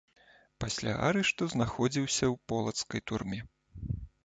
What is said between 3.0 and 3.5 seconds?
турме.